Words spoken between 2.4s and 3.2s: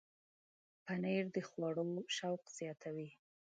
زیاتوي.